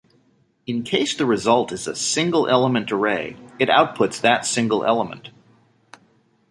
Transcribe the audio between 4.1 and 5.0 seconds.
that single